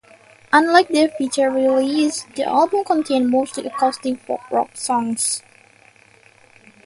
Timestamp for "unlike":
0.51-0.87